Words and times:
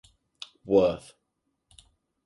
Worth. 0.65 1.13